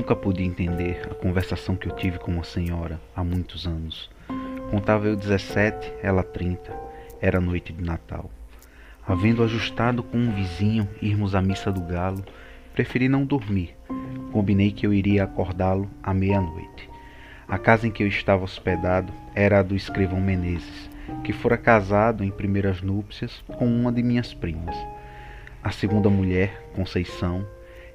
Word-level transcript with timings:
Nunca 0.00 0.16
pude 0.16 0.42
entender 0.42 1.02
a 1.10 1.14
conversação 1.14 1.76
que 1.76 1.86
eu 1.86 1.94
tive 1.94 2.18
com 2.18 2.32
uma 2.32 2.42
senhora 2.42 2.98
há 3.14 3.22
muitos 3.22 3.66
anos. 3.66 4.08
Contava 4.70 5.06
eu 5.06 5.14
17, 5.14 5.92
ela 6.02 6.22
30. 6.22 6.72
Era 7.20 7.38
noite 7.38 7.70
de 7.70 7.84
Natal. 7.84 8.30
Havendo 9.06 9.44
ajustado 9.44 10.02
com 10.02 10.16
um 10.16 10.34
vizinho 10.34 10.88
irmos 11.02 11.34
à 11.34 11.42
missa 11.42 11.70
do 11.70 11.82
galo, 11.82 12.24
preferi 12.72 13.10
não 13.10 13.26
dormir. 13.26 13.76
Combinei 14.32 14.72
que 14.72 14.86
eu 14.86 14.94
iria 14.94 15.22
acordá-lo 15.22 15.90
à 16.02 16.14
meia-noite. 16.14 16.88
A 17.46 17.58
casa 17.58 17.86
em 17.86 17.90
que 17.90 18.02
eu 18.02 18.06
estava 18.06 18.42
hospedado 18.42 19.12
era 19.34 19.58
a 19.58 19.62
do 19.62 19.76
escrivão 19.76 20.18
Menezes, 20.18 20.88
que 21.22 21.34
fora 21.34 21.58
casado 21.58 22.24
em 22.24 22.30
primeiras 22.30 22.80
núpcias 22.80 23.44
com 23.58 23.66
uma 23.66 23.92
de 23.92 24.02
minhas 24.02 24.32
primas. 24.32 24.76
A 25.62 25.70
segunda 25.70 26.08
mulher, 26.08 26.70
Conceição, 26.74 27.46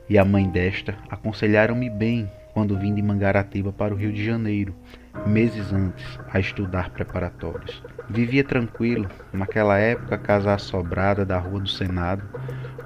e 0.09 0.17
a 0.17 0.25
mãe 0.25 0.49
desta 0.49 0.95
aconselharam-me 1.09 1.89
bem 1.89 2.29
quando 2.53 2.77
vim 2.77 2.93
de 2.93 3.01
Mangaratiba 3.01 3.73
para 3.73 3.93
o 3.93 3.97
Rio 3.97 4.13
de 4.13 4.23
Janeiro, 4.23 4.73
meses 5.27 5.73
antes, 5.73 6.17
a 6.31 6.39
estudar 6.39 6.89
preparatórios. 6.91 7.83
Vivia 8.09 8.43
tranquilo, 8.43 9.09
naquela 9.33 9.77
época, 9.77 10.17
casa 10.17 10.53
assobrada 10.53 11.25
da 11.25 11.37
Rua 11.37 11.59
do 11.59 11.67
Senado, 11.67 12.23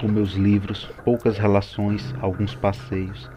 com 0.01 0.07
meus 0.07 0.33
livros, 0.33 0.89
poucas 1.05 1.37
relações, 1.37 2.15
alguns 2.19 2.55
passeios. 2.55 3.29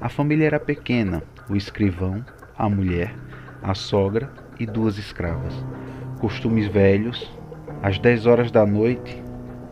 A 0.00 0.10
família 0.10 0.46
era 0.46 0.60
pequena, 0.60 1.22
o 1.48 1.56
escrivão, 1.56 2.22
a 2.56 2.68
mulher, 2.68 3.14
a 3.62 3.74
sogra 3.74 4.30
e 4.58 4.66
duas 4.66 4.98
escravas. 4.98 5.54
Costumes 6.20 6.66
velhos, 6.66 7.32
às 7.82 7.98
dez 7.98 8.26
horas 8.26 8.50
da 8.50 8.66
noite, 8.66 9.22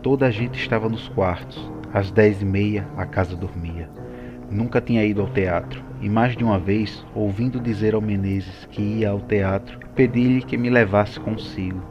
toda 0.01 0.25
a 0.25 0.31
gente 0.31 0.59
estava 0.59 0.89
nos 0.89 1.09
quartos. 1.09 1.76
Às 1.93 2.11
dez 2.11 2.41
e 2.41 2.45
meia, 2.45 2.87
a 2.97 3.05
casa 3.05 3.35
dormia. 3.35 3.89
Nunca 4.51 4.81
tinha 4.81 5.05
ido 5.05 5.21
ao 5.21 5.29
teatro, 5.29 5.83
e 6.01 6.09
mais 6.09 6.35
de 6.35 6.43
uma 6.43 6.59
vez, 6.59 7.05
ouvindo 7.15 7.59
dizer 7.59 7.93
ao 7.93 8.01
Menezes 8.01 8.65
que 8.71 8.81
ia 8.81 9.09
ao 9.09 9.19
teatro, 9.19 9.79
pedi-lhe 9.95 10.41
que 10.41 10.57
me 10.57 10.69
levasse 10.69 11.19
consigo. 11.19 11.81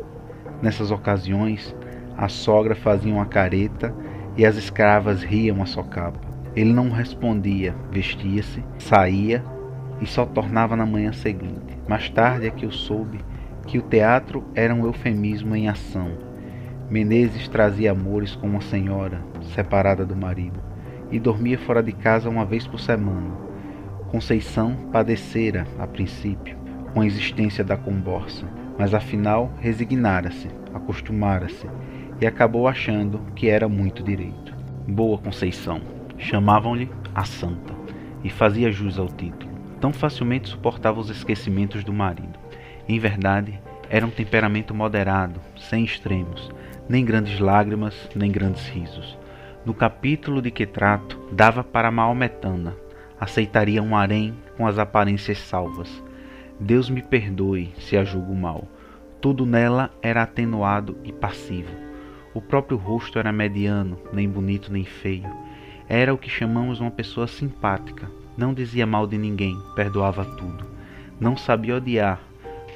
Nessas 0.63 0.91
ocasiões, 0.91 1.75
a 2.17 2.29
sogra 2.29 2.75
fazia 2.75 3.13
uma 3.13 3.27
careta 3.27 3.95
e 4.37 4.47
as 4.47 4.57
escravas 4.57 5.23
riam 5.23 5.63
a 5.63 5.67
socapa. 5.67 6.21
Ele 6.55 6.73
não 6.73 6.91
respondia, 6.91 7.75
vestia-se, 7.91 8.65
saía 8.79 9.45
e 10.01 10.07
só 10.07 10.25
tornava 10.25 10.77
na 10.77 10.87
manhã 10.87 11.13
seguinte. 11.13 11.79
Mais 11.89 12.09
tarde 12.09 12.47
é 12.47 12.51
que 12.51 12.65
eu 12.65 12.71
soube 12.71 13.19
que 13.67 13.79
o 13.79 13.83
teatro 13.83 14.45
era 14.55 14.75
um 14.75 14.87
eufemismo 14.87 15.55
em 15.55 15.69
ação. 15.69 16.26
Menezes 16.89 17.49
trazia 17.49 17.91
amores 17.91 18.37
com 18.37 18.47
uma 18.47 18.61
senhora 18.61 19.21
separada 19.55 20.07
do 20.07 20.15
marido 20.15 20.61
e 21.11 21.19
dormia 21.19 21.59
fora 21.59 21.83
de 21.83 21.91
casa 21.91 22.31
uma 22.31 22.45
vez 22.45 22.65
por 22.65 22.79
semana. 22.79 23.35
Conceição 24.09 24.77
padecera, 24.93 25.67
a 25.81 25.87
princípio, 25.87 26.57
com 26.95 27.01
a 27.01 27.07
existência 27.07 27.65
da 27.65 27.77
comborça, 27.77 28.47
mas 28.79 28.95
afinal 28.95 29.53
resignara-se, 29.59 30.49
acostumara-se 30.73 31.67
e 32.21 32.27
acabou 32.27 32.69
achando 32.69 33.21
que 33.35 33.49
era 33.49 33.69
muito 33.69 34.01
direito. 34.03 34.55
Boa 34.87 35.19
Conceição, 35.19 35.81
chamavam-lhe 36.17 36.89
a 37.13 37.25
Santa, 37.25 37.75
e 38.23 38.31
fazia 38.31 38.71
jus 38.71 38.97
ao 38.97 39.09
título. 39.09 39.51
Tão 39.81 39.93
facilmente 39.93 40.49
suportava 40.49 41.01
os 41.01 41.11
esquecimentos 41.11 41.83
do 41.83 41.93
marido. 41.93 42.39
Em 42.89 42.99
verdade, 42.99 43.61
era 43.91 44.07
um 44.07 44.11
temperamento 44.11 44.75
moderado, 44.75 45.41
sem 45.57 45.85
extremos, 45.85 46.51
nem 46.89 47.05
grandes 47.05 47.39
lágrimas, 47.41 48.09
nem 48.15 48.31
grandes 48.31 48.67
risos 48.69 49.17
no 49.67 49.75
capítulo 49.75 50.41
de 50.41 50.49
que 50.53 50.65
trato, 50.65 51.19
dava 51.33 51.65
para 51.65 51.91
Maometana, 51.91 52.77
aceitaria 53.19 53.83
um 53.83 53.97
harém 53.97 54.33
com 54.57 54.65
as 54.65 54.79
aparências 54.79 55.39
salvas. 55.39 55.91
Deus 56.61 56.89
me 56.89 57.03
perdoe 57.03 57.75
se 57.81 57.97
a 57.97 58.05
julgo 58.05 58.33
mal. 58.33 58.69
Tudo 59.21 59.45
nela 59.45 59.91
era 60.01 60.23
atenuado 60.23 60.97
e 61.03 61.11
passivo. 61.13 61.75
O 62.33 62.41
próprio 62.41 62.79
rosto 62.79 63.19
era 63.19 63.33
mediano, 63.33 63.99
nem 64.13 64.29
bonito 64.29 64.73
nem 64.73 64.85
feio. 64.85 65.29
Era 65.89 66.15
o 66.15 66.19
que 66.19 66.31
chamamos 66.31 66.79
uma 66.79 66.91
pessoa 66.91 67.27
simpática. 67.27 68.09
Não 68.37 68.55
dizia 68.55 68.87
mal 68.87 69.05
de 69.05 69.19
ninguém, 69.19 69.59
perdoava 69.75 70.25
tudo. 70.25 70.65
Não 71.19 71.37
sabia 71.37 71.77
odiar. 71.77 72.21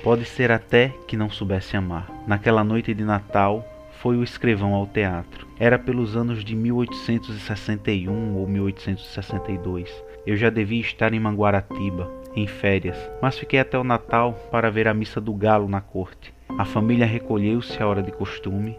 Pode 0.02 0.24
ser 0.24 0.50
até 0.50 0.88
que 1.06 1.16
não 1.16 1.30
soubesse 1.30 1.76
amar. 1.76 2.10
Naquela 2.26 2.64
noite 2.64 2.92
de 2.92 3.04
Natal, 3.04 3.64
foi 4.00 4.16
o 4.16 4.22
escrivão 4.22 4.74
ao 4.74 4.86
teatro. 4.86 5.46
Era 5.58 5.78
pelos 5.78 6.16
anos 6.16 6.42
de 6.42 6.56
1861 6.56 8.34
ou 8.34 8.46
1862. 8.46 9.90
Eu 10.26 10.36
já 10.36 10.48
devia 10.48 10.80
estar 10.80 11.12
em 11.12 11.20
Manguaratiba, 11.20 12.10
em 12.34 12.46
férias, 12.46 12.96
mas 13.20 13.38
fiquei 13.38 13.60
até 13.60 13.78
o 13.78 13.84
Natal 13.84 14.32
para 14.50 14.70
ver 14.70 14.88
a 14.88 14.94
missa 14.94 15.20
do 15.20 15.34
galo 15.34 15.68
na 15.68 15.82
corte. 15.82 16.32
A 16.58 16.64
família 16.64 17.04
recolheu-se 17.04 17.82
à 17.82 17.86
hora 17.86 18.02
de 18.02 18.10
costume. 18.10 18.76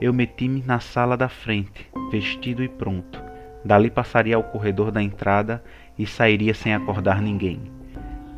Eu 0.00 0.12
meti-me 0.12 0.62
na 0.66 0.80
sala 0.80 1.16
da 1.16 1.28
frente, 1.28 1.88
vestido 2.10 2.62
e 2.62 2.68
pronto. 2.68 3.22
Dali 3.64 3.88
passaria 3.88 4.34
ao 4.34 4.42
corredor 4.42 4.90
da 4.90 5.02
entrada 5.02 5.62
e 5.96 6.06
sairia 6.06 6.54
sem 6.54 6.74
acordar 6.74 7.22
ninguém. 7.22 7.60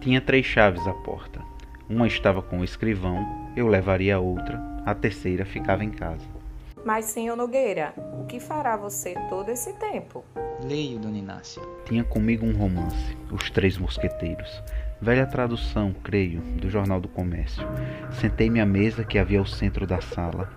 Tinha 0.01 0.21
três 0.21 0.45
chaves 0.45 0.87
à 0.87 0.93
porta. 0.93 1.41
Uma 1.89 2.07
estava 2.07 2.43
com 2.43 2.61
o 2.61 2.65
escrivão, 2.65 3.27
eu 3.57 3.67
levaria 3.67 4.17
a 4.17 4.21
outra, 4.21 4.78
a 4.91 4.95
terceira 4.95 5.45
ficava 5.45 5.85
em 5.85 5.91
casa. 5.91 6.25
Mas, 6.83 7.05
senhor 7.05 7.37
Nogueira, 7.37 7.93
o 8.19 8.25
que 8.25 8.41
fará 8.41 8.77
você 8.77 9.15
todo 9.29 9.51
esse 9.51 9.75
tempo? 9.75 10.25
Leio, 10.63 10.99
dona 10.99 11.19
Inácia. 11.19 11.61
Tinha 11.85 12.03
comigo 12.03 12.47
um 12.47 12.57
romance, 12.57 13.17
Os 13.31 13.51
Três 13.51 13.77
Mosqueteiros. 13.77 14.63
Velha 15.01 15.27
tradução, 15.27 15.95
creio, 16.03 16.41
do 16.41 16.71
Jornal 16.71 17.01
do 17.01 17.09
Comércio. 17.09 17.67
Sentei-me 18.13 18.61
à 18.61 18.67
mesa 18.67 19.05
que 19.05 19.19
havia 19.19 19.39
ao 19.39 19.47
centro 19.47 19.87
da 19.87 20.01
sala 20.01 20.51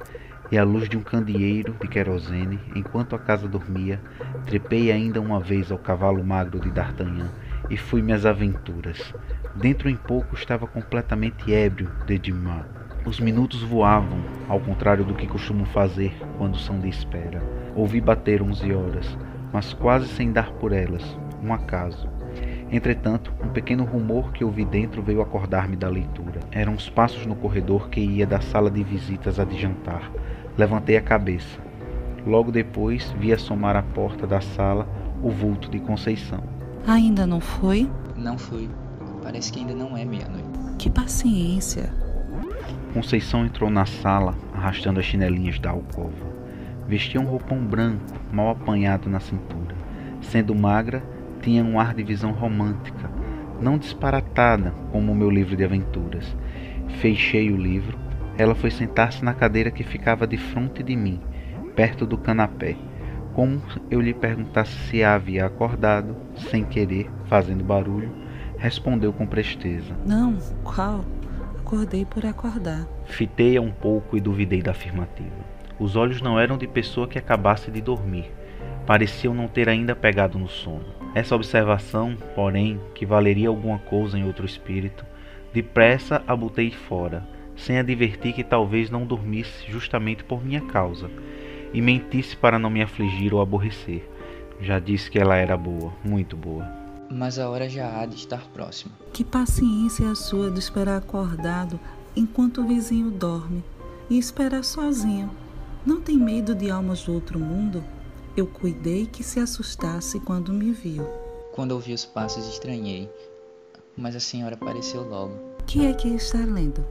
e 0.50 0.58
à 0.58 0.63
luz 0.63 0.88
de 0.88 0.98
um 0.98 1.03
candeeiro 1.03 1.75
de 1.81 1.88
querosene, 1.88 2.59
enquanto 2.75 3.16
a 3.16 3.19
casa 3.19 3.48
dormia, 3.48 4.00
trepei 4.46 4.92
ainda 4.92 5.19
uma 5.19 5.40
vez 5.40 5.72
ao 5.72 5.78
cavalo 5.78 6.24
magro 6.24 6.59
de 6.59 6.72
D'Artagnan 6.72 7.30
e 7.69 7.75
fui-me 7.75 8.13
às 8.13 8.25
aventuras. 8.25 9.13
Dentro 9.56 9.90
em 9.90 9.96
pouco 9.96 10.36
estava 10.36 10.66
completamente 10.66 11.53
ébrio 11.53 11.92
de 12.06 12.18
Dumas. 12.18 12.81
Os 13.03 13.19
minutos 13.19 13.63
voavam, 13.63 14.19
ao 14.47 14.59
contrário 14.59 15.03
do 15.03 15.16
que 15.16 15.25
costumo 15.25 15.66
fazer 15.66 16.16
quando 16.38 16.57
são 16.57 16.79
de 16.79 16.88
espera. 16.88 17.41
Ouvi 17.75 18.00
bater 18.00 18.44
onze 18.44 18.72
horas, 18.72 19.17
mas 19.51 19.73
quase 19.73 20.07
sem 20.07 20.31
dar 20.31 20.51
por 20.53 20.72
elas, 20.72 21.17
um 21.44 21.51
acaso. 21.51 22.07
Entretanto, 22.72 23.34
um 23.44 23.50
pequeno 23.50 23.85
rumor 23.85 24.31
que 24.31 24.44
ouvi 24.44 24.63
dentro 24.63 25.01
veio 25.01 25.22
acordar-me 25.22 25.75
da 25.75 25.89
leitura. 25.89 26.41
Eram 26.51 26.73
os 26.73 26.89
passos 26.89 27.25
no 27.25 27.35
corredor 27.35 27.89
que 27.89 28.00
ia 28.00 28.25
da 28.25 28.39
sala 28.39 28.69
de 28.69 28.84
visitas 28.84 29.39
à 29.39 29.44
de 29.44 29.59
jantar. 29.59 30.12
Levantei 30.56 30.95
a 30.95 31.01
cabeça. 31.01 31.59
Logo 32.25 32.51
depois, 32.51 33.12
vi 33.19 33.33
assomar 33.33 33.75
à 33.75 33.81
porta 33.81 34.28
da 34.28 34.39
sala 34.39 34.88
o 35.23 35.31
vulto 35.31 35.72
de 35.72 35.79
Conceição. 35.79 36.44
Ainda 36.85 37.25
não 37.25 37.41
foi? 37.41 37.89
Não 38.16 38.38
foi. 38.38 38.69
Parece 39.23 39.51
que 39.51 39.59
ainda 39.59 39.73
não 39.73 39.97
é 39.97 40.06
meia-noite. 40.06 40.78
Que 40.78 40.89
paciência. 40.89 41.91
Conceição 42.94 43.46
entrou 43.46 43.69
na 43.69 43.85
sala, 43.85 44.35
arrastando 44.53 45.00
as 45.00 45.06
chinelinhas 45.06 45.59
da 45.59 45.69
alcova. 45.69 46.31
Vestia 46.88 47.22
um 47.22 47.25
roupão 47.25 47.63
branco, 47.63 48.03
mal 48.31 48.50
apanhado 48.50 49.09
na 49.09 49.19
cintura. 49.19 49.75
Sendo 50.22 50.53
magra, 50.53 51.03
tinha 51.41 51.63
um 51.63 51.80
ar 51.80 51.94
de 51.94 52.03
visão 52.03 52.31
romântica, 52.31 53.09
não 53.62 53.78
disparatada 53.78 54.74
como 54.91 55.12
o 55.12 55.16
meu 55.16 55.30
livro 55.30 55.56
de 55.56 55.63
aventuras. 55.63 56.35
Fechei 57.00 57.51
o 57.51 57.57
livro. 57.57 57.97
Ela 58.38 58.56
foi 58.56 58.72
sentar-se 58.72 59.24
na 59.24 59.34
cadeira 59.34 59.72
que 59.72 59.84
ficava 59.84 60.28
de 60.28 60.38
frente 60.38 60.84
de 60.84 60.96
mim, 60.96 61.19
perto 61.75 62.06
do 62.06 62.18
canapé 62.18 62.75
como 63.33 63.62
eu 63.89 64.01
lhe 64.01 64.13
perguntasse 64.13 64.77
se 64.89 65.04
havia 65.04 65.45
acordado, 65.45 66.16
sem 66.50 66.63
querer, 66.63 67.10
fazendo 67.25 67.63
barulho, 67.63 68.12
respondeu 68.57 69.13
com 69.13 69.25
presteza: 69.25 69.95
Não, 70.06 70.38
qual? 70.63 71.06
Acordei 71.71 72.03
por 72.03 72.25
acordar. 72.25 72.85
Fitei-a 73.06 73.62
um 73.62 73.71
pouco 73.71 74.18
e 74.18 74.19
duvidei 74.19 74.62
da 74.62 74.71
afirmativa. 74.71 75.31
Os 75.79 75.95
olhos 75.95 76.21
não 76.21 76.38
eram 76.38 76.57
de 76.57 76.68
pessoa 76.68 77.07
que 77.07 77.18
acabasse 77.18 77.71
de 77.71 77.79
dormir. 77.79 78.29
Pareciam 78.85 79.33
não 79.33 79.47
ter 79.47 79.69
ainda 79.69 79.95
pegado 79.95 80.38
no 80.38 80.50
sono. 80.50 80.83
Essa 81.15 81.33
observação, 81.33 82.18
porém, 82.35 82.77
que 82.94 83.06
valeria 83.06 83.47
alguma 83.47 83.79
coisa 83.79 84.19
em 84.19 84.25
outro 84.25 84.45
espírito, 84.45 85.06
depressa 85.53 86.21
a 86.27 86.35
botei 86.35 86.71
fora, 86.71 87.25
sem 87.56 87.79
advertir 87.79 88.33
que 88.33 88.44
talvez 88.44 88.89
não 88.89 89.06
dormisse 89.06 89.71
justamente 89.71 90.25
por 90.25 90.44
minha 90.44 90.59
causa 90.59 91.09
e 91.73 91.81
mentisse 91.81 92.35
para 92.35 92.59
não 92.59 92.69
me 92.69 92.81
afligir 92.81 93.33
ou 93.33 93.39
aborrecer. 93.39 94.06
Já 94.59 94.77
disse 94.77 95.09
que 95.09 95.18
ela 95.18 95.38
era 95.38 95.56
boa, 95.56 95.94
muito 96.03 96.35
boa. 96.35 96.81
Mas 97.12 97.38
a 97.38 97.50
hora 97.50 97.68
já 97.68 98.00
há 98.00 98.06
de 98.06 98.16
estar 98.16 98.42
próxima. 98.54 98.94
Que 99.12 99.24
paciência 99.24 100.10
a 100.10 100.16
sua 100.16 100.50
de 100.50 100.60
esperar 100.60 100.98
acordado 100.98 101.78
enquanto 102.16 102.62
o 102.62 102.68
vizinho 102.68 103.12
dorme 103.12 103.63
e 104.10 104.18
esperar 104.18 104.63
sozinho. 104.63 105.30
Não 105.86 106.00
tem 106.00 106.18
medo 106.18 106.56
de 106.56 106.72
almas 106.72 107.04
do 107.04 107.13
outro 107.13 107.38
mundo? 107.38 107.84
Eu 108.36 108.48
cuidei 108.48 109.06
que 109.06 109.24
se 109.24 109.40
assustasse 109.40 110.19
quando 110.22 110.54
me 110.54 110.72
viu. 110.72 111.04
Quando 111.54 111.74
ouvi 111.74 111.94
os 111.94 112.06
passos, 112.06 112.48
estranhei, 112.48 113.10
mas 113.98 114.16
a 114.16 114.19
senhora 114.19 114.56
apareceu 114.56 115.02
logo. 115.04 115.34
Que 115.68 115.86
é 115.86 115.94
que 115.94 116.07
está 116.07 116.40
lendo? 116.40 116.86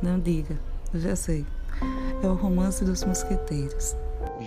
Não 0.00 0.18
diga, 0.18 0.58
eu 0.94 1.00
já 1.00 1.14
sei. 1.14 1.44
É 2.22 2.26
o 2.26 2.34
romance 2.34 2.84
dos 2.84 3.04
mosqueteiros. 3.04 3.94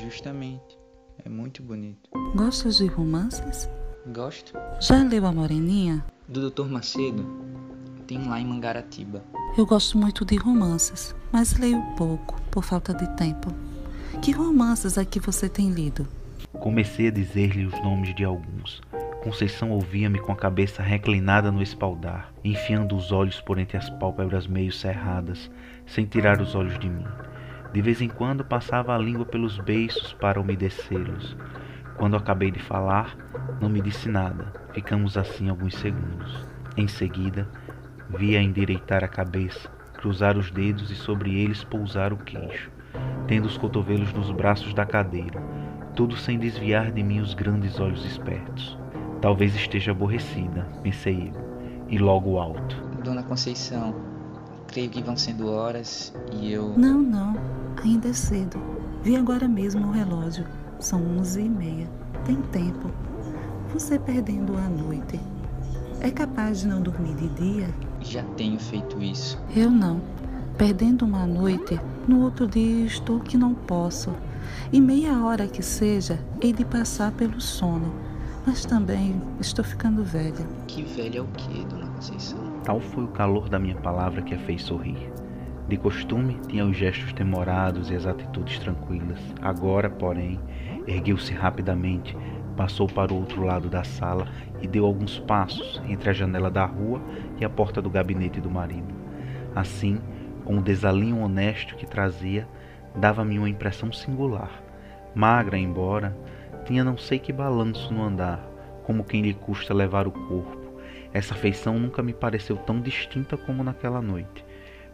Justamente. 0.04 0.80
É 1.24 1.30
muito 1.30 1.62
bonito. 1.62 2.10
Gostas 2.36 2.78
de 2.78 2.88
romances? 2.88 3.69
Gosto. 4.13 4.54
Já 4.80 5.02
leu 5.04 5.25
A 5.25 5.31
Moreninha? 5.31 6.06
Do 6.28 6.52
Dr. 6.52 6.68
Macedo? 6.68 7.25
Tem 8.06 8.28
lá 8.28 8.40
em 8.40 8.46
Mangaratiba. 8.46 9.24
Eu 9.57 9.66
gosto 9.66 9.98
muito 9.98 10.24
de 10.24 10.36
romances, 10.36 11.16
mas 11.31 11.57
leio 11.57 11.81
pouco, 11.98 12.40
por 12.52 12.63
falta 12.63 12.94
de 12.94 13.07
tempo. 13.16 13.52
Que 14.22 14.31
romances 14.31 15.00
é 15.00 15.06
que 15.06 15.19
você 15.19 15.50
tem 15.50 15.72
lido? 15.72 16.07
Comecei 16.54 17.07
a 17.07 17.12
dizer-lhe 17.12 17.66
os 17.66 17.74
nomes 17.81 18.13
de 18.13 18.24
alguns. 18.24 18.80
Conceição 19.24 19.72
ouvia-me 19.72 20.19
com 20.19 20.31
a 20.31 20.36
cabeça 20.36 20.84
reclinada 20.84 21.51
no 21.51 21.63
espaldar, 21.63 22.31
enfiando 22.44 22.96
os 22.96 23.12
olhos 23.12 23.42
por 23.42 23.58
entre 23.58 23.75
as 23.75 23.90
pálpebras 23.90 24.46
meio 24.46 24.72
cerradas, 24.72 25.50
sem 25.88 26.06
tirar 26.06 26.40
os 26.40 26.54
olhos 26.54 26.78
de 26.78 26.88
mim. 26.88 27.08
De 27.74 27.81
vez 27.81 28.01
em 28.01 28.08
quando 28.08 28.46
passava 28.46 28.94
a 28.94 29.00
língua 29.00 29.25
pelos 29.25 29.58
beiços 29.58 30.13
para 30.13 30.40
umedecê-los. 30.40 31.36
Quando 31.97 32.18
acabei 32.18 32.51
de 32.51 32.59
falar, 32.59 33.15
não 33.62 33.69
me 33.69 33.81
disse 33.81 34.09
nada. 34.09 34.53
Ficamos 34.74 35.18
assim 35.18 35.50
alguns 35.50 35.75
segundos. 35.75 36.45
Em 36.75 36.88
seguida, 36.88 37.47
vi-a 38.09 38.42
endireitar 38.42 39.03
a 39.03 39.07
cabeça, 39.07 39.69
cruzar 39.94 40.38
os 40.38 40.51
dedos 40.51 40.92
e 40.92 40.95
sobre 40.95 41.39
eles 41.42 41.63
pousar 41.63 42.12
o 42.12 42.18
queixo, 42.18 42.69
tendo 43.27 43.45
os 43.45 43.57
cotovelos 43.57 44.12
nos 44.13 44.30
braços 44.31 44.74
da 44.74 44.86
cadeira, 44.86 45.42
tudo 45.95 46.18
sem 46.18 46.38
desviar 46.38 46.92
de 46.92 47.01
mim 47.01 47.21
os 47.21 47.33
grandes 47.33 47.80
olhos 47.80 48.06
espertos. 48.06 48.77
Talvez 49.21 49.56
esteja 49.56 49.91
aborrecida, 49.91 50.68
pensei 50.83 51.31
eu, 51.33 51.88
e 51.88 51.98
logo 51.98 52.38
alto. 52.38 52.75
Dona 53.03 53.24
Conceição, 53.24 53.95
creio 54.67 54.89
que 54.89 55.01
vão 55.01 55.15
sendo 55.15 55.50
horas 55.50 56.13
e 56.33 56.51
eu. 56.51 56.77
Não, 56.77 57.01
não, 57.01 57.35
ainda 57.83 58.09
é 58.09 58.13
cedo. 58.13 58.62
Vi 59.03 59.15
agora 59.15 59.47
mesmo 59.47 59.88
o 59.88 59.91
relógio. 59.91 60.45
São 60.79 61.01
onze 61.17 61.41
e 61.41 61.50
meia. 61.50 61.88
Tem 62.25 62.35
tempo. 62.35 62.91
Você 63.73 63.97
perdendo 64.00 64.57
a 64.57 64.67
noite. 64.69 65.19
É 66.01 66.12
capaz 66.12 66.62
de 66.62 66.67
não 66.67 66.81
dormir 66.81 67.15
de 67.15 67.29
dia? 67.29 67.69
Já 68.01 68.23
tenho 68.35 68.59
feito 68.59 69.01
isso. 69.01 69.39
Eu 69.56 69.71
não. 69.71 70.01
Perdendo 70.57 71.06
uma 71.06 71.25
noite, 71.25 71.79
no 72.07 72.21
outro 72.21 72.47
dia 72.47 72.85
estou 72.85 73.19
que 73.19 73.38
não 73.38 73.53
posso. 73.53 74.13
E 74.71 74.79
meia 74.79 75.23
hora 75.23 75.47
que 75.47 75.63
seja, 75.63 76.19
hei 76.41 76.53
de 76.53 76.63
passar 76.63 77.12
pelo 77.12 77.41
sono 77.41 77.91
mas 78.45 78.63
também 78.63 79.19
estou 79.39 79.65
ficando 79.65 80.03
velha. 80.03 80.45
Que 80.67 80.83
velha 80.83 81.17
é 81.17 81.21
o 81.21 81.27
que, 81.27 81.65
dona 81.65 81.88
Conceição? 81.88 82.44
Tal 82.65 82.79
foi 82.79 83.03
o 83.03 83.09
calor 83.09 83.47
da 83.47 83.59
minha 83.59 83.75
palavra 83.75 84.23
que 84.23 84.33
a 84.33 84.39
fez 84.39 84.63
sorrir. 84.63 85.12
De 85.67 85.77
costume, 85.77 86.39
tinha 86.47 86.65
os 86.65 86.75
gestos 86.75 87.13
demorados 87.13 87.91
e 87.91 87.95
as 87.95 88.07
atitudes 88.07 88.57
tranquilas. 88.57 89.19
Agora, 89.39 89.88
porém, 89.88 90.39
ergueu-se 90.88 91.31
rapidamente, 91.31 92.17
passou 92.57 92.88
para 92.88 93.13
o 93.13 93.17
outro 93.17 93.44
lado 93.44 93.69
da 93.69 93.83
sala 93.83 94.27
e 94.63 94.67
deu 94.67 94.83
alguns 94.83 95.19
passos 95.19 95.79
entre 95.88 96.09
a 96.09 96.13
janela 96.13 96.50
da 96.50 96.65
rua 96.65 97.00
e 97.39 97.45
a 97.45 97.50
porta 97.50 97.83
do 97.83 97.89
gabinete 97.89 98.41
do 98.41 98.50
marido. 98.50 98.95
Assim, 99.56 100.00
com 100.44 100.57
o 100.57 100.62
desalinho 100.62 101.19
honesto 101.19 101.75
que 101.75 101.85
trazia, 101.85 102.47
dava-me 102.95 103.38
uma 103.38 103.50
impressão 103.50 103.91
singular. 103.91 104.50
Magra, 105.13 105.57
embora, 105.57 106.17
tinha 106.65 106.83
não 106.83 106.97
sei 106.97 107.19
que 107.19 107.31
balanço 107.31 107.94
no 107.94 108.03
andar, 108.03 108.44
como 108.83 109.03
quem 109.03 109.21
lhe 109.21 109.35
custa 109.35 109.71
levar 109.71 110.07
o 110.07 110.12
corpo. 110.12 110.64
Essa 111.15 111.33
feição 111.33 111.79
nunca 111.79 112.03
me 112.03 112.12
pareceu 112.12 112.57
tão 112.57 112.81
distinta 112.81 113.38
como 113.38 113.63
naquela 113.63 114.01
noite. 114.01 114.44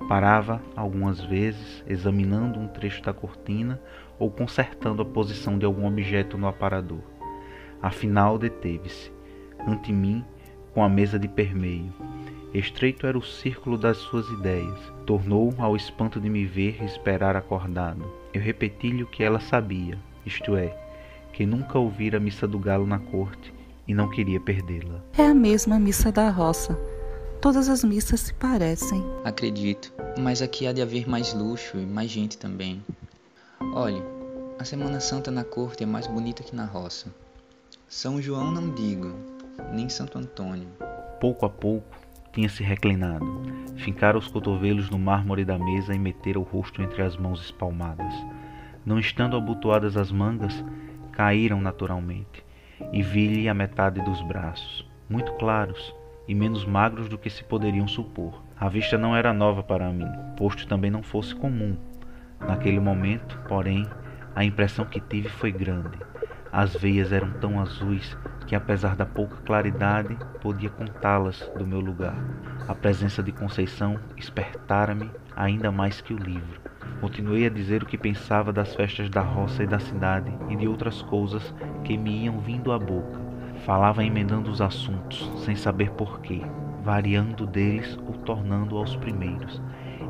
Parava 0.08 0.62
algumas 0.76 1.20
vezes, 1.20 1.84
examinando 1.88 2.60
um 2.60 2.68
trecho 2.68 3.02
da 3.02 3.12
cortina 3.12 3.82
ou 4.20 4.30
consertando 4.30 5.02
a 5.02 5.06
posição 5.06 5.58
de 5.58 5.66
algum 5.66 5.88
objeto 5.88 6.38
no 6.38 6.48
aparador. 6.48 7.02
Afinal, 7.82 8.38
deteve-se, 8.38 9.12
ante 9.68 9.92
mim, 9.92 10.24
com 10.76 10.84
a 10.84 10.90
mesa 10.90 11.18
de 11.18 11.28
permeio. 11.28 11.92
Estreito 12.54 13.08
era 13.08 13.18
o 13.18 13.24
círculo 13.24 13.76
das 13.76 13.98
suas 13.98 14.30
ideias. 14.30 14.94
Tornou 15.08 15.52
ao 15.58 15.76
espanto 15.76 16.22
de 16.22 16.30
me 16.30 16.46
ver 16.46 16.84
esperar 16.84 17.36
acordado. 17.36 18.06
Eu 18.32 18.42
repeti-lhe 18.42 19.02
o 19.02 19.08
que 19.08 19.24
ela 19.24 19.40
sabia, 19.40 19.98
isto 20.24 20.56
é, 20.56 20.72
que 21.34 21.48
nunca 21.48 21.80
ouvira 21.80 22.18
a 22.18 22.22
missa 22.22 22.48
do 22.48 22.60
galo 22.60 22.86
na 22.86 23.00
corte 23.00 23.52
e 23.88 23.94
não 23.94 24.10
queria 24.10 24.40
perdê-la. 24.40 25.04
É 25.18 25.26
a 25.26 25.34
mesma 25.34 25.80
missa 25.80 26.12
da 26.12 26.30
roça. 26.30 26.78
Todas 27.42 27.70
as 27.70 27.84
missas 27.84 28.20
se 28.20 28.34
parecem. 28.34 29.04
Acredito, 29.24 29.92
mas 30.20 30.42
aqui 30.42 30.68
há 30.68 30.74
de 30.74 30.82
haver 30.82 31.10
mais 31.10 31.34
luxo 31.34 31.78
e 31.78 31.86
mais 31.86 32.12
gente 32.12 32.38
também. 32.38 32.84
Olhe, 33.74 34.02
a 34.60 34.64
Semana 34.64 35.00
Santa 35.00 35.32
na 35.32 35.44
corte 35.44 35.84
é 35.84 35.88
mais 35.88 36.06
bonita 36.06 36.44
que 36.44 36.56
na 36.56 36.66
roça. 36.66 37.14
São 37.88 38.22
João 38.22 38.52
não 38.52 38.70
digo, 38.74 39.16
nem 39.74 39.90
Santo 39.90 40.18
Antônio. 40.18 40.68
Pouco 41.20 41.46
a 41.46 41.50
pouco 41.50 41.98
tinha 42.32 42.48
se 42.48 42.64
reclinado, 42.64 43.26
fincara 43.78 44.18
os 44.18 44.28
cotovelos 44.28 44.90
no 44.90 44.98
mármore 44.98 45.44
da 45.44 45.58
mesa 45.58 45.94
e 45.94 46.00
metera 46.00 46.40
o 46.40 46.44
rosto 46.44 46.82
entre 46.82 47.02
as 47.02 47.18
mãos 47.18 47.44
espalmadas. 47.44 48.14
Não 48.86 48.98
estando 49.00 49.36
abotoadas 49.36 49.98
as 49.98 50.12
mangas, 50.12 50.64
caíram 51.12 51.60
naturalmente, 51.60 52.44
e 52.92 53.02
vi-lhe 53.02 53.48
a 53.48 53.54
metade 53.54 54.02
dos 54.02 54.22
braços, 54.22 54.88
muito 55.10 55.32
claros 55.34 55.94
e 56.28 56.36
menos 56.36 56.66
magros 56.66 57.10
do 57.10 57.18
que 57.18 57.30
se 57.30 57.44
poderiam 57.44 57.88
supor. 57.88 58.42
A 58.60 58.70
vista 58.70 58.98
não 58.98 59.16
era 59.16 59.34
nova 59.34 59.64
para 59.64 59.92
mim, 59.92 60.08
posto 60.38 60.68
também 60.68 60.92
não 60.92 61.04
fosse 61.04 61.36
comum. 61.36 61.76
Naquele 62.40 62.80
momento, 62.80 63.38
porém, 63.48 63.88
a 64.36 64.44
impressão 64.44 64.86
que 64.86 65.00
tive 65.00 65.30
foi 65.30 65.52
grande. 65.52 65.98
As 66.52 66.76
veias 66.76 67.12
eram 67.12 67.32
tão 67.34 67.60
azuis 67.60 68.18
que, 68.48 68.56
apesar 68.56 68.96
da 68.96 69.06
pouca 69.06 69.38
claridade, 69.38 70.18
podia 70.42 70.70
contá-las 70.70 71.50
do 71.58 71.66
meu 71.66 71.80
lugar. 71.80 72.16
A 72.68 72.76
presença 72.76 73.24
de 73.24 73.32
Conceição 73.32 74.00
espertara-me 74.18 75.10
ainda 75.36 75.72
mais 75.72 76.02
que 76.02 76.14
o 76.14 76.18
livro. 76.18 76.71
Continuei 77.00 77.46
a 77.46 77.50
dizer 77.50 77.82
o 77.82 77.86
que 77.86 77.98
pensava 77.98 78.52
das 78.52 78.76
festas 78.76 79.10
da 79.10 79.22
roça 79.22 79.64
e 79.64 79.68
da 79.68 79.80
cidade 79.80 80.32
e 80.50 80.56
de 80.56 80.68
outras 80.68 81.02
coisas 81.02 81.54
que 81.84 81.98
me 81.98 82.26
iam 82.26 82.40
vindo 82.40 82.72
à 82.72 82.78
boca. 82.78 83.20
Falava 83.66 84.04
emendando 84.04 84.50
os 84.50 84.62
assuntos, 84.62 85.32
sem 85.46 85.56
saber 85.56 85.92
porquê, 85.92 86.42
variando 86.84 87.46
deles 87.46 87.98
ou 88.08 88.14
tornando 88.14 88.78
aos 88.78 88.96
primeiros, 88.96 89.62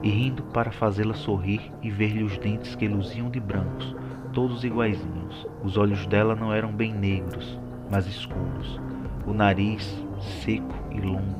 e 0.01 0.09
rindo 0.09 0.43
para 0.43 0.71
fazê-la 0.71 1.13
sorrir 1.13 1.71
e 1.81 1.91
ver-lhe 1.91 2.23
os 2.23 2.37
dentes 2.37 2.75
que 2.75 2.87
luziam 2.87 3.29
de 3.29 3.39
brancos, 3.39 3.95
todos 4.33 4.63
iguaizinhos. 4.63 5.47
Os 5.63 5.77
olhos 5.77 6.05
dela 6.07 6.35
não 6.35 6.53
eram 6.53 6.71
bem 6.71 6.93
negros, 6.93 7.59
mas 7.89 8.07
escuros. 8.07 8.79
O 9.25 9.33
nariz, 9.33 10.05
seco 10.43 10.75
e 10.91 11.01
longo, 11.01 11.39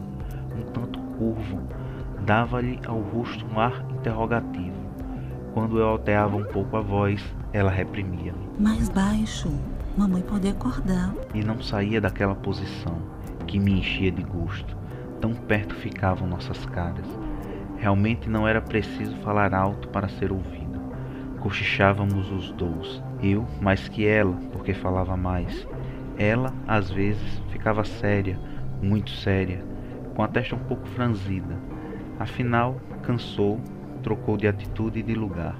um 0.58 0.64
tanto 0.72 1.00
curvo, 1.18 1.62
dava-lhe 2.26 2.80
ao 2.86 3.00
rosto 3.00 3.46
um 3.46 3.60
ar 3.60 3.86
interrogativo. 3.92 4.81
Quando 5.54 5.78
eu 5.80 5.86
alteava 5.86 6.38
um 6.38 6.46
pouco 6.46 6.78
a 6.78 6.82
voz, 6.82 7.22
ela 7.52 7.70
reprimia-me. 7.70 8.50
Mais 8.58 8.88
baixo, 8.88 9.52
mamãe 9.98 10.22
pode 10.22 10.48
acordar. 10.48 11.14
E 11.34 11.44
não 11.44 11.62
saía 11.62 12.00
daquela 12.00 12.36
posição 12.36 12.98
que 13.46 13.60
me 13.60 13.80
enchia 13.80 14.12
de 14.12 14.24
gosto. 14.24 14.78
Tão 15.20 15.34
perto 15.34 15.76
ficavam 15.76 16.28
nossas 16.28 16.66
caras. 16.68 17.06
Realmente 17.78 18.30
não 18.30 18.48
era 18.48 18.62
preciso 18.62 19.16
falar 19.18 19.54
alto 19.54 19.90
para 19.90 20.08
ser 20.08 20.32
ouvido. 20.32 20.80
Cochichávamos 21.40 22.32
os 22.32 22.52
dois, 22.52 23.04
eu 23.22 23.46
mais 23.60 23.90
que 23.90 24.06
ela, 24.06 24.38
porque 24.54 24.74
falava 24.74 25.18
mais. 25.18 25.68
Ela, 26.18 26.54
às 26.68 26.90
vezes, 26.90 27.42
ficava 27.50 27.84
séria, 27.84 28.40
muito 28.82 29.12
séria, 29.12 29.66
com 30.16 30.24
a 30.24 30.28
testa 30.28 30.56
um 30.56 30.60
pouco 30.60 30.88
franzida. 30.90 31.58
Afinal, 32.20 32.80
cansou 33.02 33.60
trocou 34.02 34.38
de 34.38 34.48
atitude 34.48 35.00
e 35.00 35.04
de 35.04 35.14
lugar. 35.14 35.56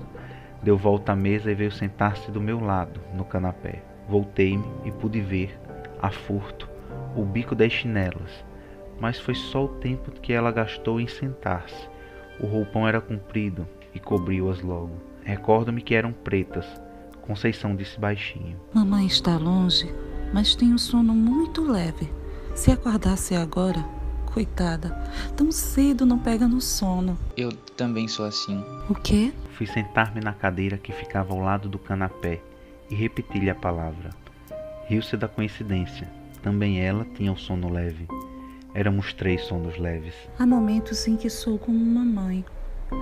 Deu 0.62 0.78
volta 0.78 1.14
à 1.14 1.16
mesa 1.16 1.52
e 1.52 1.56
veio 1.56 1.72
sentar-se 1.72 2.30
do 2.32 2.42
meu 2.42 2.60
lado, 2.60 3.00
no 3.14 3.26
canapé. 3.26 3.82
Voltei-me 4.08 4.66
e 4.86 4.92
pude 4.92 5.22
ver, 5.22 5.58
a 6.02 6.12
furto, 6.12 6.70
o 7.16 7.24
bico 7.24 7.56
das 7.56 7.72
chinelas, 7.72 8.44
mas 9.00 9.20
foi 9.20 9.36
só 9.36 9.66
o 9.66 9.70
tempo 9.70 10.12
que 10.12 10.34
ela 10.34 10.52
gastou 10.52 11.00
em 11.00 11.08
sentar-se. 11.08 11.90
O 12.40 12.46
roupão 12.46 12.88
era 12.88 13.02
comprido 13.02 13.68
e 13.94 14.00
cobriu-as 14.00 14.62
logo. 14.62 14.92
Recordo-me 15.24 15.82
que 15.82 15.96
eram 15.96 16.12
pretas. 16.12 16.66
Conceição 17.22 17.76
disse 17.76 18.00
baixinho: 18.00 18.60
Mamãe 18.74 19.06
está 19.06 19.38
longe, 19.38 19.94
mas 20.34 20.56
tem 20.56 20.74
um 20.74 20.78
sono 20.78 21.14
muito 21.14 21.64
leve. 21.64 22.12
Se 22.56 22.72
acordasse 22.72 23.36
agora, 23.36 23.84
Coitada, 24.34 24.98
tão 25.36 25.52
cedo 25.52 26.06
não 26.06 26.18
pega 26.18 26.48
no 26.48 26.62
sono. 26.62 27.18
Eu 27.36 27.52
também 27.52 28.08
sou 28.08 28.26
assim. 28.26 28.64
O 28.90 28.96
quê? 28.96 29.34
Fui 29.58 29.68
sentar-me 29.68 30.22
na 30.22 30.32
cadeira 30.32 30.78
que 30.78 30.94
ficava 30.94 31.34
ao 31.34 31.42
lado 31.42 31.68
do 31.68 31.78
canapé 31.78 32.42
e 32.90 32.96
repeti-lhe 32.96 33.50
a 33.50 33.56
palavra. 33.56 34.10
Riu-se 34.88 35.18
da 35.18 35.28
coincidência. 35.28 36.08
também 36.42 36.80
ela 36.80 37.06
tinha 37.16 37.32
o 37.32 37.38
sono 37.38 37.70
leve. 37.70 38.08
Éramos 38.74 39.14
três 39.14 39.44
sonos 39.44 39.78
leves. 39.78 40.16
Há 40.40 40.46
momentos 40.46 41.06
em 41.08 41.18
que 41.18 41.30
sou 41.30 41.60
como 41.60 41.78
uma 41.78 42.06
mãe. 42.06 42.44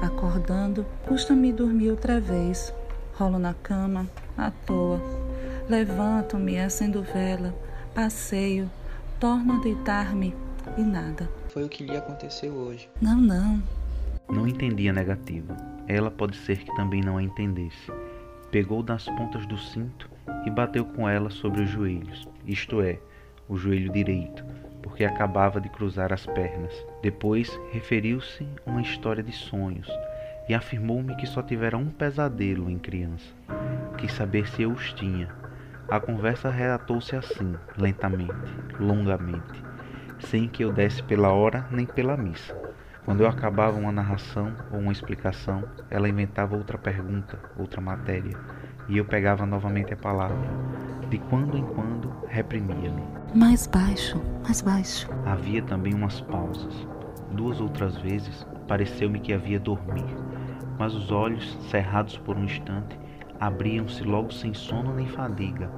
Acordando, 0.02 0.86
custa-me 1.06 1.54
dormir 1.54 1.92
outra 1.92 2.20
vez. 2.20 2.74
Rolo 3.14 3.38
na 3.38 3.54
cama, 3.54 4.08
à 4.36 4.50
toa. 4.50 5.00
Levanto-me, 5.70 6.60
acendo 6.60 7.04
vela, 7.04 7.54
passeio, 7.94 8.70
torno 9.20 9.58
a 9.58 9.60
deitar-me 9.60 10.36
e 10.78 10.82
nada. 10.82 11.30
Foi 11.50 11.64
o 11.64 11.70
que 11.70 11.84
lhe 11.84 11.96
aconteceu 11.96 12.54
hoje. 12.54 12.90
Não, 13.02 13.18
não. 13.20 13.62
Não 14.30 14.48
entendi 14.48 14.88
a 14.88 14.94
negativa. 14.94 15.56
Ela 15.88 16.12
pode 16.12 16.38
ser 16.38 16.60
que 16.60 16.76
também 16.76 17.02
não 17.02 17.18
a 17.18 17.24
entendesse. 17.24 17.92
Pegou 18.52 18.84
das 18.84 19.06
pontas 19.06 19.46
do 19.46 19.58
cinto 19.58 20.10
e 20.46 20.50
bateu 20.50 20.86
com 20.86 21.08
ela 21.08 21.30
sobre 21.30 21.64
os 21.64 21.70
joelhos, 21.70 22.28
isto 22.46 22.82
é, 22.82 23.00
o 23.48 23.58
joelho 23.58 23.92
direito, 23.92 24.44
porque 24.82 25.04
acabava 25.04 25.60
de 25.60 25.70
cruzar 25.70 26.14
as 26.14 26.26
pernas. 26.26 26.74
Depois 27.02 27.60
referiu-se 27.72 28.48
uma 28.66 28.82
história 28.82 29.24
de 29.24 29.32
sonhos 29.32 29.88
e 30.48 30.54
afirmou-me 30.54 31.16
que 31.16 31.28
só 31.28 31.42
tivera 31.42 31.78
um 31.78 31.90
pesadelo 31.90 32.70
em 32.70 32.80
criança. 32.80 33.34
Quis 33.98 34.12
saber 34.14 34.48
se 34.48 34.64
eu 34.64 34.72
os 34.72 34.94
tinha. 34.94 35.30
A 35.88 36.00
conversa 36.00 36.50
relatou-se 36.50 37.16
assim, 37.16 37.56
lentamente, 37.78 38.34
longamente, 38.80 39.64
sem 40.20 40.48
que 40.48 40.64
eu 40.64 40.72
desse 40.72 41.02
pela 41.04 41.30
hora 41.30 41.66
nem 41.72 41.86
pela 41.86 42.16
missa. 42.16 42.56
Quando 43.06 43.22
eu 43.22 43.28
acabava 43.28 43.80
uma 43.80 43.92
narração 43.92 44.54
ou 44.72 44.80
uma 44.80 44.92
explicação, 44.92 45.64
ela 45.90 46.08
inventava 46.08 46.56
outra 46.56 46.78
pergunta, 46.78 47.40
outra 47.58 47.82
matéria, 47.82 48.38
e 48.88 48.98
eu 48.98 49.06
pegava 49.06 49.46
novamente 49.46 49.94
a 49.94 49.98
palavra. 49.98 50.38
De 51.10 51.18
quando 51.18 51.58
em 51.58 51.66
quando 51.66 52.14
reprimia-me. 52.28 53.04
Mais 53.34 53.66
baixo, 53.66 54.22
mais 54.44 54.62
baixo. 54.62 55.10
Havia 55.26 55.64
também 55.64 55.94
umas 55.94 56.22
pausas. 56.22 56.88
Duas 57.32 57.60
outras 57.60 57.98
vezes 57.98 58.46
pareceu-me 58.68 59.20
que 59.20 59.34
havia 59.34 59.60
dormir, 59.60 60.06
mas 60.78 60.94
os 60.94 61.12
olhos, 61.12 61.58
cerrados 61.72 62.18
por 62.18 62.38
um 62.38 62.44
instante, 62.44 63.00
abriam-se 63.40 64.04
logo 64.04 64.32
sem 64.32 64.54
sono 64.54 64.94
nem 64.94 65.08
fadiga, 65.08 65.70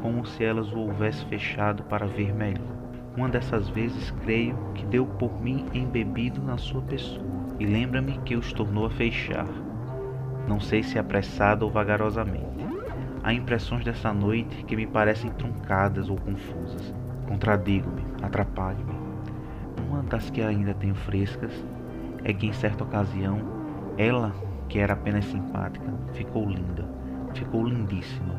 como 0.00 0.24
se 0.24 0.42
elas 0.42 0.72
o 0.72 0.78
houvesse 0.78 1.24
fechado 1.26 1.82
para 1.82 2.06
ver 2.06 2.34
melhor. 2.34 2.77
Uma 3.18 3.28
dessas 3.28 3.68
vezes 3.68 4.12
creio 4.22 4.56
que 4.76 4.86
deu 4.86 5.04
por 5.04 5.42
mim 5.42 5.66
embebido 5.74 6.40
na 6.40 6.56
sua 6.56 6.80
pessoa, 6.82 7.26
e 7.58 7.66
lembra-me 7.66 8.16
que 8.18 8.36
os 8.36 8.52
tornou 8.52 8.86
a 8.86 8.90
fechar, 8.90 9.48
não 10.46 10.60
sei 10.60 10.84
se 10.84 11.00
apressada 11.00 11.64
ou 11.64 11.70
vagarosamente. 11.70 12.64
Há 13.24 13.32
impressões 13.32 13.84
dessa 13.84 14.12
noite 14.12 14.62
que 14.62 14.76
me 14.76 14.86
parecem 14.86 15.32
truncadas 15.32 16.08
ou 16.08 16.16
confusas. 16.16 16.94
Contradigo-me, 17.26 18.06
atrapalho-me. 18.22 18.94
Uma 19.88 20.04
das 20.04 20.30
que 20.30 20.40
ainda 20.40 20.72
tenho 20.74 20.94
frescas 20.94 21.52
é 22.22 22.32
que 22.32 22.46
em 22.46 22.52
certa 22.52 22.84
ocasião 22.84 23.40
ela, 23.98 24.32
que 24.68 24.78
era 24.78 24.92
apenas 24.92 25.24
simpática, 25.24 25.92
ficou 26.12 26.48
linda, 26.48 26.88
ficou 27.34 27.66
lindíssima. 27.66 28.36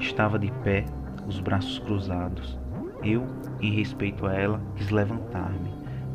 Estava 0.00 0.36
de 0.36 0.50
pé, 0.64 0.84
os 1.28 1.38
braços 1.38 1.78
cruzados. 1.78 2.59
Eu, 3.02 3.26
em 3.60 3.72
respeito 3.72 4.26
a 4.26 4.34
ela, 4.34 4.60
quis 4.76 4.90
levantar-me. 4.90 5.72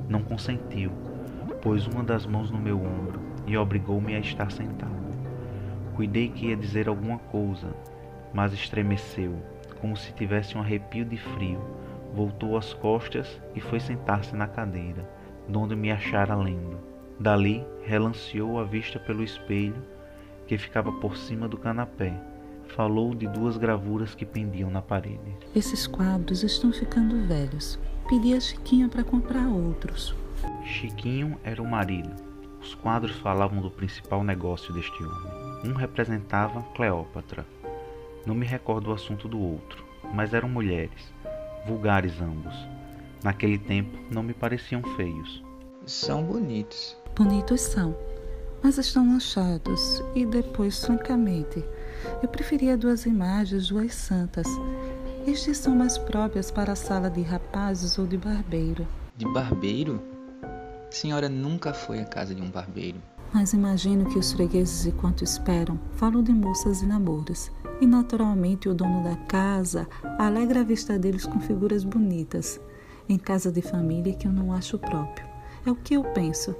Não 0.07 0.21
consentiu, 0.21 0.91
pôs 1.61 1.87
uma 1.87 2.03
das 2.03 2.25
mãos 2.25 2.51
no 2.51 2.59
meu 2.59 2.77
ombro 2.79 3.19
e 3.47 3.57
obrigou-me 3.57 4.15
a 4.15 4.19
estar 4.19 4.51
sentado. 4.51 4.93
Cuidei 5.95 6.29
que 6.29 6.47
ia 6.47 6.55
dizer 6.55 6.87
alguma 6.87 7.17
coisa, 7.17 7.73
mas 8.33 8.53
estremeceu, 8.53 9.35
como 9.81 9.97
se 9.97 10.13
tivesse 10.13 10.57
um 10.57 10.61
arrepio 10.61 11.05
de 11.05 11.17
frio. 11.17 11.59
Voltou 12.13 12.57
as 12.57 12.73
costas 12.73 13.41
e 13.55 13.61
foi 13.61 13.79
sentar-se 13.79 14.35
na 14.35 14.47
cadeira, 14.47 15.09
donde 15.47 15.75
me 15.75 15.91
achara 15.91 16.35
lendo. 16.35 16.77
Dali 17.19 17.65
relanceou 17.83 18.59
a 18.59 18.63
vista 18.63 18.99
pelo 18.99 19.23
espelho 19.23 19.81
que 20.45 20.57
ficava 20.57 20.91
por 20.91 21.17
cima 21.17 21.47
do 21.47 21.57
canapé. 21.57 22.13
Falou 22.69 23.15
de 23.15 23.27
duas 23.27 23.57
gravuras 23.57 24.15
que 24.15 24.25
pendiam 24.25 24.69
na 24.69 24.81
parede. 24.81 25.37
Esses 25.55 25.87
quadros 25.87 26.43
estão 26.43 26.73
ficando 26.73 27.25
velhos. 27.27 27.79
Pedi 28.09 28.33
a 28.33 28.39
Chiquinha 28.39 28.89
para 28.89 29.03
comprar 29.03 29.47
outros. 29.47 30.15
Chiquinho 30.63 31.39
era 31.43 31.61
o 31.61 31.67
marido. 31.67 32.11
Os 32.61 32.73
quadros 32.75 33.15
falavam 33.17 33.61
do 33.61 33.71
principal 33.71 34.23
negócio 34.23 34.73
deste 34.73 35.03
homem. 35.03 35.45
Um 35.63 35.73
representava 35.73 36.61
Cleópatra. 36.75 37.45
Não 38.25 38.35
me 38.35 38.45
recordo 38.45 38.89
o 38.89 38.93
assunto 38.93 39.27
do 39.27 39.39
outro, 39.39 39.85
mas 40.13 40.33
eram 40.33 40.49
mulheres, 40.49 41.13
vulgares 41.65 42.19
ambos. 42.19 42.55
Naquele 43.23 43.57
tempo 43.57 43.97
não 44.11 44.21
me 44.21 44.33
pareciam 44.33 44.81
feios. 44.95 45.43
São 45.85 46.23
bonitos. 46.23 46.97
Bonitos 47.15 47.61
são, 47.61 47.95
mas 48.61 48.77
estão 48.77 49.05
manchados 49.05 50.03
e 50.15 50.25
depois, 50.25 50.83
francamente, 50.83 51.63
eu 52.21 52.27
preferia 52.29 52.77
duas 52.77 53.05
imagens, 53.05 53.67
duas 53.67 53.93
santas. 53.93 54.47
Estes 55.27 55.57
são 55.57 55.75
mais 55.75 55.97
próprias 55.97 56.51
para 56.51 56.73
a 56.73 56.75
sala 56.75 57.09
de 57.09 57.21
rapazes 57.21 57.97
ou 57.97 58.05
de 58.05 58.17
barbeiro. 58.17 58.87
De 59.17 59.25
barbeiro? 59.31 60.01
Senhora 60.89 61.27
nunca 61.27 61.73
foi 61.73 61.99
à 61.99 62.05
casa 62.05 62.33
de 62.35 62.41
um 62.41 62.49
barbeiro. 62.49 63.01
Mas 63.33 63.53
imagino 63.53 64.05
que 64.05 64.17
os 64.17 64.31
fregueses, 64.31 64.85
enquanto 64.85 65.23
esperam, 65.23 65.79
falam 65.93 66.23
de 66.23 66.31
moças 66.31 66.81
e 66.81 66.85
namoros. 66.85 67.51
E 67.81 67.85
naturalmente 67.85 68.69
o 68.69 68.73
dono 68.73 69.03
da 69.03 69.15
casa 69.25 69.87
alegra 70.17 70.61
a 70.61 70.63
vista 70.63 70.97
deles 70.97 71.25
com 71.25 71.39
figuras 71.39 71.83
bonitas. 71.83 72.59
Em 73.09 73.17
casa 73.17 73.51
de 73.51 73.61
família 73.61 74.13
que 74.13 74.27
eu 74.27 74.31
não 74.31 74.53
acho 74.53 74.79
próprio. 74.79 75.27
É 75.65 75.71
o 75.71 75.75
que 75.75 75.95
eu 75.95 76.03
penso. 76.03 76.55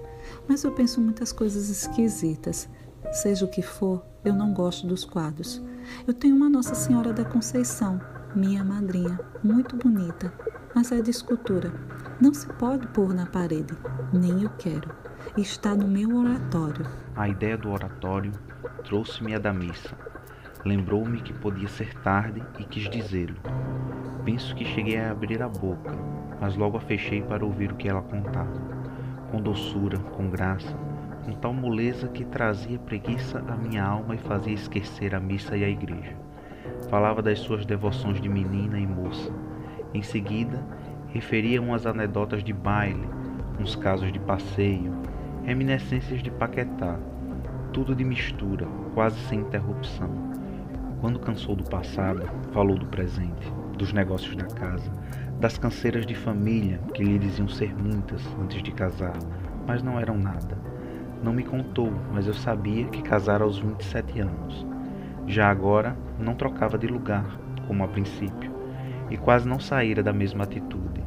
Mas 0.48 0.64
eu 0.64 0.72
penso 0.72 1.00
muitas 1.00 1.32
coisas 1.32 1.70
esquisitas. 1.70 2.68
Seja 3.12 3.46
o 3.46 3.48
que 3.48 3.62
for, 3.62 4.04
eu 4.24 4.34
não 4.34 4.54
gosto 4.54 4.86
dos 4.88 5.06
quadros. 5.06 5.62
Eu 6.08 6.14
tenho 6.14 6.36
uma 6.36 6.50
Nossa 6.50 6.76
Senhora 6.76 7.14
da 7.14 7.24
Conceição, 7.24 8.00
minha 8.36 8.64
madrinha, 8.64 9.20
muito 9.44 9.76
bonita, 9.78 10.34
mas 10.74 10.92
é 10.92 11.02
de 11.02 11.12
escultura. 11.12 11.72
Não 12.20 12.34
se 12.34 12.48
pode 12.54 12.88
pôr 12.88 13.14
na 13.14 13.26
parede, 13.26 13.74
nem 14.12 14.44
eu 14.44 14.50
quero. 14.58 14.90
Está 15.38 15.76
no 15.76 15.88
meu 15.88 16.16
oratório. 16.18 16.86
A 17.16 17.30
ideia 17.30 17.58
do 17.58 17.72
oratório 17.72 18.32
trouxe-me 18.84 19.36
a 19.36 19.40
da 19.40 19.54
missa. 19.54 19.96
Lembrou-me 20.66 21.22
que 21.22 21.34
podia 21.34 21.68
ser 21.68 21.94
tarde 22.02 22.44
e 22.60 22.64
quis 22.64 22.90
dizê-lo. 22.90 23.36
Penso 24.24 24.56
que 24.56 24.66
cheguei 24.66 24.98
a 24.98 25.12
abrir 25.12 25.42
a 25.42 25.48
boca, 25.48 25.92
mas 26.42 26.56
logo 26.56 26.78
a 26.78 26.82
fechei 26.82 27.22
para 27.22 27.46
ouvir 27.46 27.72
o 27.72 27.76
que 27.76 27.88
ela 27.88 28.02
contava. 28.02 28.54
Com 29.32 29.42
doçura, 29.42 30.00
com 30.00 30.30
graça, 30.30 30.76
com 31.26 31.32
tal 31.32 31.52
moleza 31.52 32.08
que 32.08 32.24
trazia 32.24 32.78
preguiça 32.78 33.44
à 33.48 33.58
minha 33.58 33.84
alma 33.84 34.14
e 34.14 34.20
fazia 34.20 34.54
esquecer 34.54 35.16
a 35.16 35.20
missa 35.20 35.58
e 35.58 35.64
a 35.64 35.70
igreja. 35.70 36.16
Falava 36.88 37.20
das 37.20 37.40
suas 37.40 37.66
devoções 37.66 38.22
de 38.22 38.30
menina 38.30 38.78
e 38.78 38.86
moça. 38.86 39.34
Em 39.92 40.04
seguida, 40.04 40.64
referia 41.08 41.60
umas 41.60 41.88
anedotas 41.88 42.44
de 42.44 42.54
baile, 42.54 43.10
uns 43.60 43.76
casos 43.76 44.14
de 44.14 44.20
passeio, 44.20 44.94
reminiscências 45.44 46.22
de 46.22 46.30
Paquetá, 46.30 47.00
tudo 47.74 47.96
de 47.96 48.04
mistura, 48.04 48.68
quase 48.94 49.20
sem 49.22 49.40
interrupção. 49.40 50.10
Quando 51.02 51.20
cansou 51.20 51.56
do 51.56 51.64
passado, 51.64 52.22
falou 52.52 52.78
do 52.78 52.86
presente, 52.86 53.52
dos 53.78 53.92
negócios 53.92 54.36
da 54.36 54.46
casa, 54.46 54.92
das 55.40 55.58
canseiras 55.58 56.06
de 56.06 56.14
família 56.14 56.80
que 56.94 57.04
lhe 57.04 57.18
diziam 57.18 57.48
ser 57.48 57.76
muitas 57.76 58.24
antes 58.40 58.62
de 58.62 58.72
casar, 58.72 59.18
mas 59.66 59.82
não 59.82 60.00
eram 60.00 60.18
nada 60.18 60.65
não 61.26 61.34
me 61.34 61.44
contou, 61.44 61.92
mas 62.14 62.28
eu 62.28 62.36
sabia 62.36 62.86
que 62.86 63.02
casara 63.02 63.44
aos 63.44 63.58
27 63.58 64.20
anos. 64.20 64.64
Já 65.26 65.50
agora, 65.50 65.98
não 66.20 66.36
trocava 66.36 66.78
de 66.78 66.86
lugar, 66.86 67.40
como 67.68 67.84
a 67.84 67.88
princípio, 67.88 68.52
e 69.10 69.18
quase 69.18 69.48
não 69.48 69.60
saíra 69.60 70.04
da 70.04 70.14
mesma 70.14 70.44
atitude. 70.44 71.04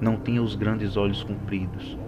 Não 0.00 0.16
tinha 0.16 0.42
os 0.42 0.56
grandes 0.56 0.96
olhos 0.96 1.22
compridos, 1.22 1.98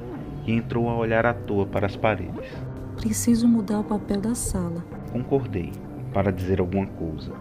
e 0.46 0.52
entrou 0.52 0.88
a 0.88 0.96
olhar 0.96 1.26
à 1.26 1.34
toa 1.34 1.66
para 1.66 1.84
as 1.84 1.94
paredes. 1.94 2.50
Preciso 2.96 3.46
mudar 3.46 3.80
o 3.80 3.84
papel 3.84 4.22
da 4.22 4.34
sala. 4.34 4.82
Concordei, 5.12 5.72
para 6.10 6.32
dizer 6.32 6.58
alguma 6.58 6.86
coisa, 6.86 7.34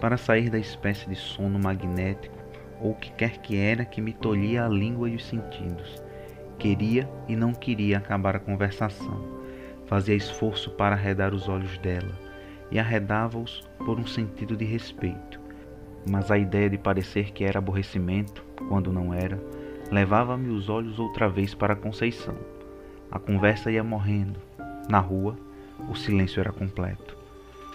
para 0.00 0.16
sair 0.16 0.48
da 0.48 0.58
espécie 0.58 1.06
de 1.06 1.16
sono 1.16 1.58
magnético 1.58 2.34
ou 2.80 2.92
o 2.92 2.94
que 2.94 3.12
quer 3.12 3.36
que 3.42 3.58
era 3.58 3.84
que 3.84 4.00
me 4.00 4.14
tolhia 4.14 4.64
a 4.64 4.68
língua 4.68 5.10
e 5.10 5.16
os 5.16 5.26
sentidos. 5.26 6.02
Queria 6.58 7.06
e 7.28 7.36
não 7.36 7.52
queria 7.52 7.98
acabar 7.98 8.36
a 8.36 8.40
conversação 8.40 9.39
Fazia 9.90 10.14
esforço 10.14 10.70
para 10.70 10.94
arredar 10.94 11.34
os 11.34 11.48
olhos 11.48 11.76
dela 11.78 12.16
e 12.70 12.78
arredava-os 12.78 13.68
por 13.84 13.98
um 13.98 14.06
sentido 14.06 14.56
de 14.56 14.64
respeito. 14.64 15.40
Mas 16.08 16.30
a 16.30 16.38
ideia 16.38 16.70
de 16.70 16.78
parecer 16.78 17.32
que 17.32 17.42
era 17.42 17.58
aborrecimento, 17.58 18.44
quando 18.68 18.92
não 18.92 19.12
era, 19.12 19.42
levava-me 19.90 20.48
os 20.50 20.68
olhos 20.68 21.00
outra 21.00 21.28
vez 21.28 21.54
para 21.54 21.72
a 21.72 21.76
Conceição. 21.76 22.36
A 23.10 23.18
conversa 23.18 23.68
ia 23.72 23.82
morrendo. 23.82 24.38
Na 24.88 25.00
rua, 25.00 25.36
o 25.88 25.96
silêncio 25.96 26.38
era 26.38 26.52
completo. 26.52 27.16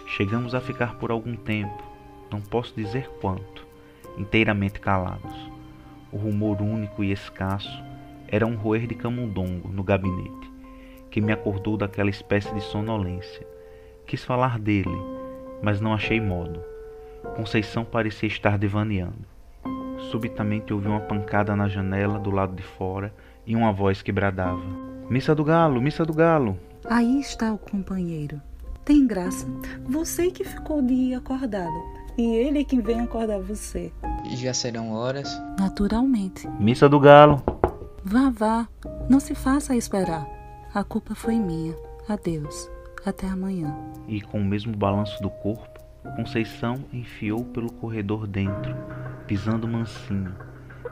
Chegamos 0.07 0.55
a 0.55 0.61
ficar 0.61 0.97
por 0.97 1.11
algum 1.11 1.35
tempo, 1.35 1.83
não 2.31 2.39
posso 2.39 2.73
dizer 2.77 3.09
quanto, 3.19 3.67
inteiramente 4.17 4.79
calados. 4.79 5.51
o 6.13 6.17
rumor 6.17 6.61
único 6.61 7.03
e 7.03 7.11
escasso 7.11 7.83
era 8.29 8.47
um 8.47 8.55
roer 8.55 8.87
de 8.87 8.95
camundongo 8.95 9.67
no 9.67 9.83
gabinete, 9.83 10.54
que 11.15 11.21
me 11.21 11.31
acordou 11.31 11.77
daquela 11.77 12.09
espécie 12.09 12.53
de 12.53 12.59
sonolência. 12.59 13.47
Quis 14.05 14.21
falar 14.21 14.59
dele, 14.59 14.97
mas 15.61 15.79
não 15.79 15.93
achei 15.93 16.19
modo. 16.19 16.61
Conceição 17.37 17.85
parecia 17.85 18.27
estar 18.27 18.57
devaneando. 18.57 19.25
Subitamente 20.11 20.73
ouvi 20.73 20.89
uma 20.89 20.99
pancada 20.99 21.55
na 21.55 21.69
janela 21.69 22.19
do 22.19 22.31
lado 22.31 22.53
de 22.53 22.63
fora 22.63 23.13
e 23.47 23.55
uma 23.55 23.71
voz 23.71 24.01
que 24.01 24.11
bradava: 24.11 24.61
Missa 25.09 25.33
do 25.33 25.45
Galo, 25.45 25.81
Missa 25.81 26.03
do 26.03 26.11
Galo! 26.11 26.59
Aí 26.83 27.21
está 27.21 27.53
o 27.53 27.57
companheiro. 27.57 28.41
Tem 28.83 29.07
graça. 29.07 29.47
Você 29.85 30.29
que 30.29 30.43
ficou 30.43 30.81
de 30.81 30.93
ir 30.93 31.15
acordado. 31.15 31.81
E 32.17 32.23
ele 32.23 32.59
é 32.59 32.63
quem 32.65 32.81
vem 32.81 32.99
acordar 32.99 33.39
você. 33.39 33.89
Já 34.35 34.53
serão 34.53 34.91
horas? 34.91 35.29
Naturalmente. 35.57 36.45
Missa 36.59 36.89
do 36.89 36.99
Galo! 36.99 37.41
Vá, 38.03 38.29
vá. 38.29 38.67
Não 39.09 39.21
se 39.21 39.33
faça 39.33 39.77
esperar. 39.77 40.34
A 40.75 40.83
culpa 40.83 41.15
foi 41.15 41.35
minha. 41.35 41.73
Adeus. 42.09 42.69
Até 43.05 43.29
amanhã. 43.29 43.73
E 44.09 44.19
com 44.19 44.41
o 44.41 44.43
mesmo 44.43 44.75
balanço 44.75 45.23
do 45.23 45.29
corpo, 45.29 45.79
Conceição 46.17 46.83
enfiou 46.91 47.45
pelo 47.45 47.71
corredor 47.71 48.27
dentro, 48.27 48.75
pisando 49.25 49.69
mansinho. 49.69 50.35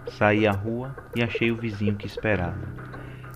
Saí 0.07 0.47
à 0.47 0.53
rua 0.53 0.95
e 1.13 1.21
achei 1.21 1.51
o 1.51 1.57
vizinho 1.57 1.97
que 1.97 2.07
esperava. 2.07 2.65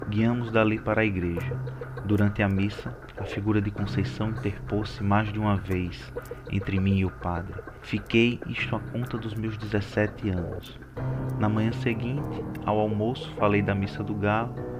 Guiamos 0.08 0.50
dali 0.50 0.80
para 0.80 1.02
a 1.02 1.06
igreja. 1.06 1.60
Durante 2.06 2.42
a 2.42 2.48
missa, 2.48 2.98
a 3.18 3.26
figura 3.26 3.62
de 3.62 3.70
Conceição 3.70 4.30
interpôs-se 4.30 5.04
mais 5.04 5.34
de 5.34 5.40
uma 5.40 5.58
vez 5.58 6.02
entre 6.50 6.80
mim 6.80 7.00
e 7.00 7.06
o 7.06 7.12
padre. 7.12 7.62
Fiquei 7.82 8.40
isto 8.48 8.74
a 8.74 8.80
conta 8.80 9.18
dos 9.18 9.34
meus 9.34 9.58
17 9.58 10.30
anos. 10.30 10.80
Na 11.40 11.50
manhã 11.50 11.74
seguinte, 11.74 12.42
ao 12.66 12.80
almoço, 12.80 13.36
falei 13.36 13.62
da 13.62 13.76
missa 13.76 14.02
do 14.02 14.16
galo 14.16 14.77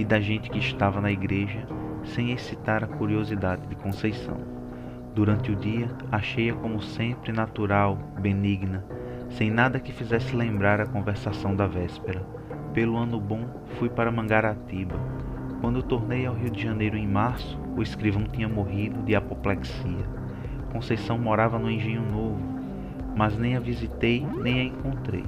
e 0.00 0.04
da 0.04 0.18
gente 0.18 0.48
que 0.48 0.58
estava 0.58 0.98
na 0.98 1.12
igreja, 1.12 1.66
sem 2.04 2.32
excitar 2.32 2.82
a 2.82 2.86
curiosidade 2.86 3.66
de 3.66 3.74
Conceição. 3.74 4.38
Durante 5.14 5.52
o 5.52 5.56
dia, 5.56 5.90
achei-a 6.10 6.54
como 6.54 6.80
sempre 6.80 7.32
natural, 7.32 7.98
benigna, 8.18 8.82
sem 9.28 9.50
nada 9.50 9.78
que 9.78 9.92
fizesse 9.92 10.34
lembrar 10.34 10.80
a 10.80 10.86
conversação 10.86 11.54
da 11.54 11.66
véspera. 11.66 12.22
Pelo 12.72 12.96
ano 12.96 13.20
bom, 13.20 13.44
fui 13.78 13.90
para 13.90 14.10
Mangaratiba. 14.10 14.94
Quando 15.60 15.82
tornei 15.82 16.24
ao 16.24 16.34
Rio 16.34 16.48
de 16.48 16.62
Janeiro 16.62 16.96
em 16.96 17.06
março, 17.06 17.60
o 17.76 17.82
escrivão 17.82 18.22
tinha 18.24 18.48
morrido 18.48 19.02
de 19.02 19.14
apoplexia. 19.14 20.08
Conceição 20.72 21.18
morava 21.18 21.58
no 21.58 21.70
Engenho 21.70 22.10
Novo, 22.10 22.40
mas 23.14 23.36
nem 23.36 23.54
a 23.54 23.60
visitei 23.60 24.26
nem 24.42 24.60
a 24.60 24.64
encontrei. 24.64 25.26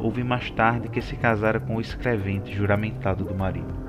Ouvi 0.00 0.24
mais 0.24 0.50
tarde 0.50 0.88
que 0.88 1.00
se 1.00 1.14
casara 1.14 1.60
com 1.60 1.76
o 1.76 1.80
escrevente 1.80 2.52
juramentado 2.52 3.24
do 3.24 3.34
marido. 3.36 3.79